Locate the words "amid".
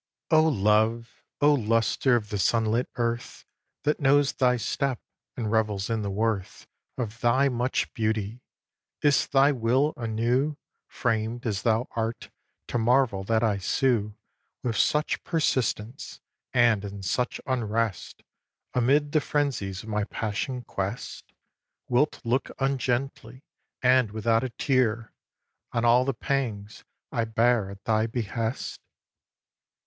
18.73-19.11